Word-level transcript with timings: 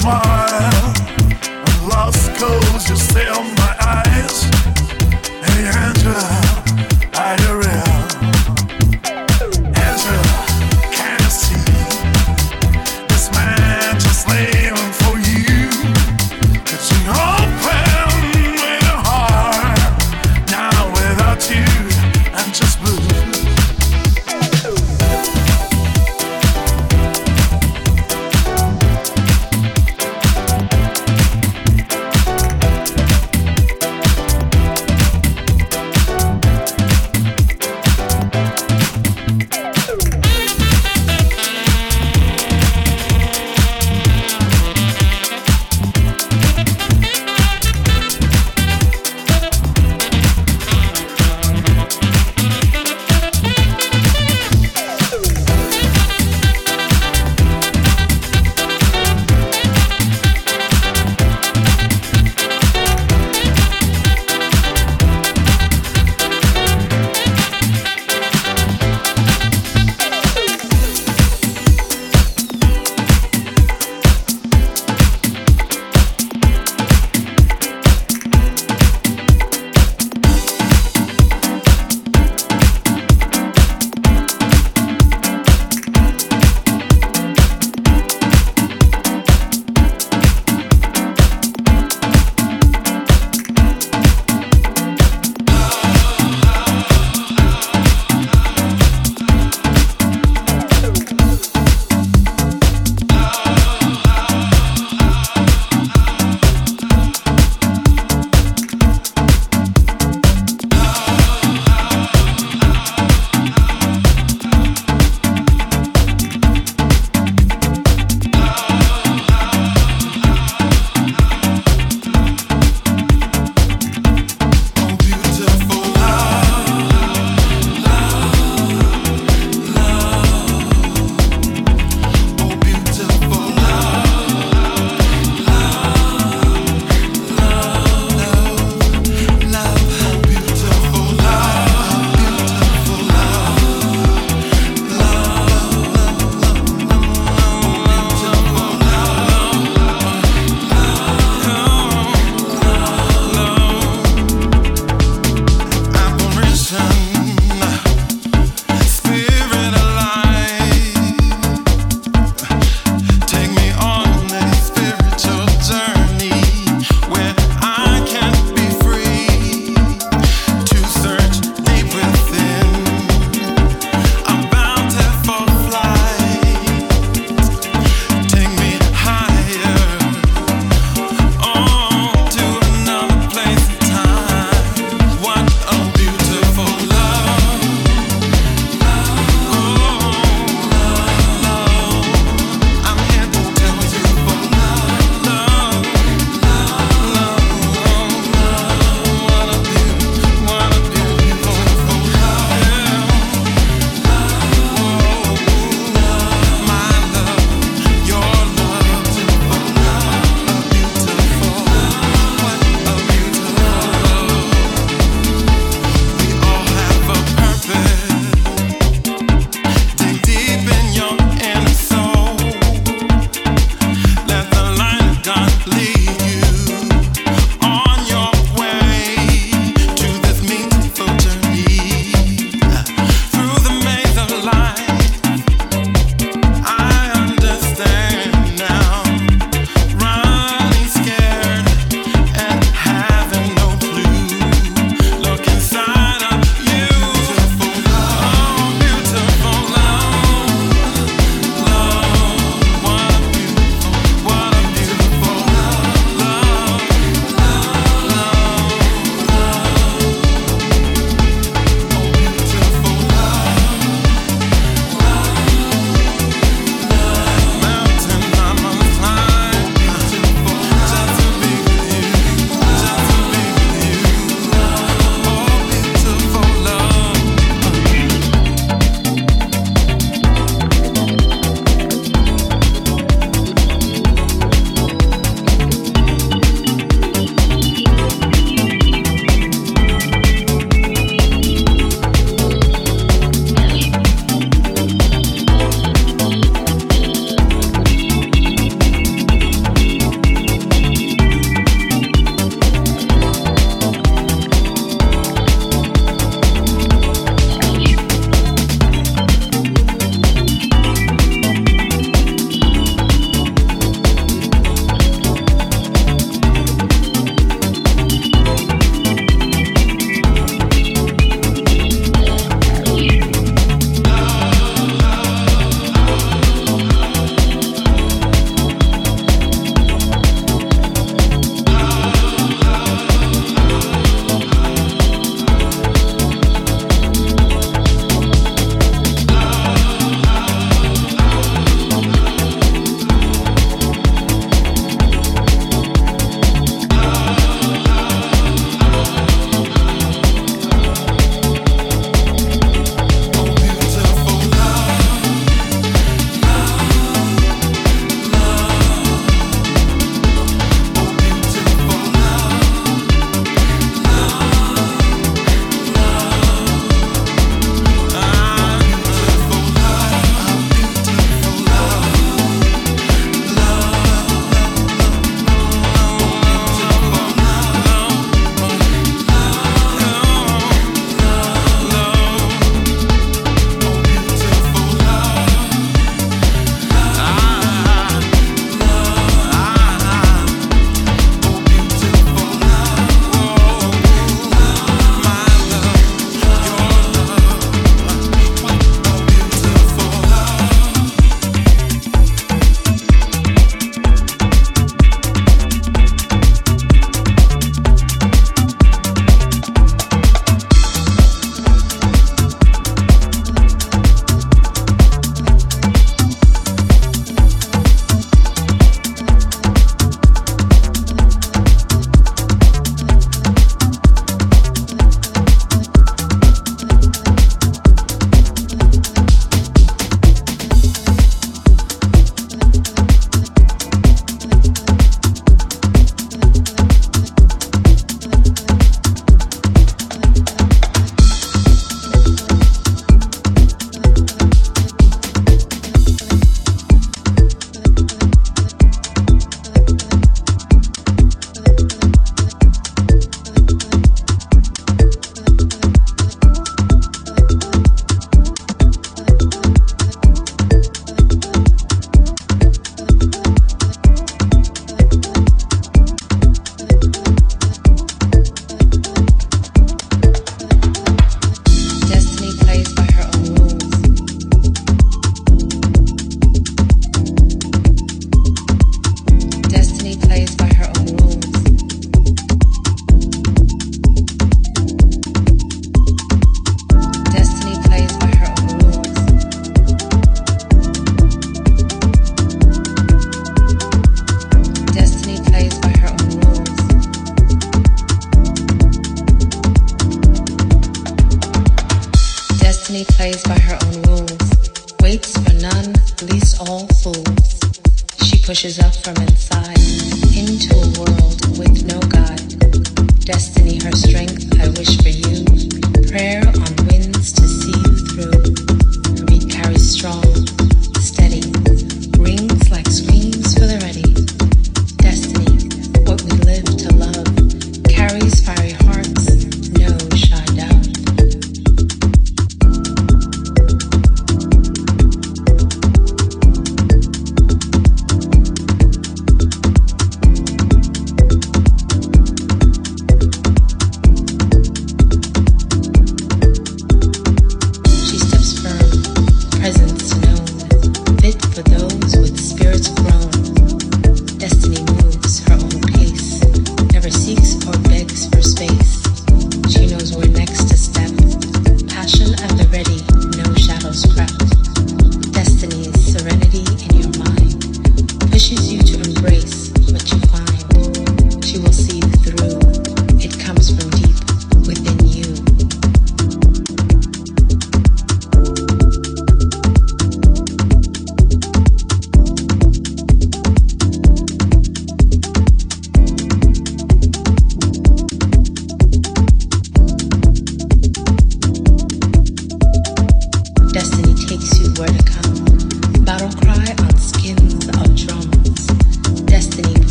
smile. 0.00 1.19